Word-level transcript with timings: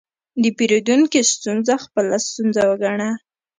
د 0.41 0.43
پیرودونکي 0.57 1.19
ستونزه 1.33 1.73
خپله 1.83 2.15
ستونزه 2.27 2.61
وګڼه. 2.69 3.09